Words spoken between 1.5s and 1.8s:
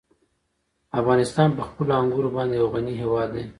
په